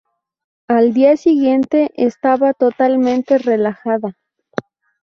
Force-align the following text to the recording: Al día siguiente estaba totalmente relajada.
Al 0.67 0.93
día 0.95 1.15
siguiente 1.15 1.91
estaba 1.95 2.55
totalmente 2.55 3.37
relajada. 3.37 4.17